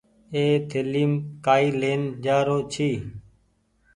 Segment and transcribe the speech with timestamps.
[0.35, 1.11] اي ٿليم
[1.45, 2.89] ڪآئي لين جآرو ڇي۔